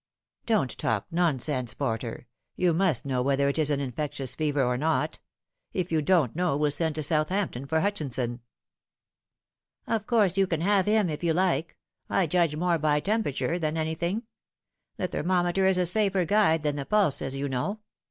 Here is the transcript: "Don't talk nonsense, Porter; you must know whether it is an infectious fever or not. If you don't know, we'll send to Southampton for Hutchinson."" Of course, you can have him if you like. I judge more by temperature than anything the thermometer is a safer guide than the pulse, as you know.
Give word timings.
"Don't 0.47 0.75
talk 0.79 1.05
nonsense, 1.11 1.75
Porter; 1.75 2.25
you 2.55 2.73
must 2.73 3.05
know 3.05 3.21
whether 3.21 3.47
it 3.49 3.59
is 3.59 3.69
an 3.69 3.79
infectious 3.79 4.33
fever 4.33 4.63
or 4.63 4.75
not. 4.75 5.19
If 5.73 5.91
you 5.91 6.01
don't 6.01 6.35
know, 6.35 6.57
we'll 6.57 6.71
send 6.71 6.95
to 6.95 7.03
Southampton 7.03 7.67
for 7.67 7.81
Hutchinson."" 7.81 8.39
Of 9.95 10.07
course, 10.07 10.39
you 10.39 10.47
can 10.47 10.61
have 10.61 10.87
him 10.87 11.07
if 11.07 11.23
you 11.23 11.33
like. 11.35 11.77
I 12.09 12.25
judge 12.25 12.55
more 12.55 12.79
by 12.79 12.99
temperature 12.99 13.59
than 13.59 13.77
anything 13.77 14.23
the 14.97 15.07
thermometer 15.07 15.67
is 15.67 15.77
a 15.77 15.85
safer 15.85 16.25
guide 16.25 16.63
than 16.63 16.77
the 16.77 16.85
pulse, 16.87 17.21
as 17.21 17.35
you 17.35 17.47
know. 17.47 17.81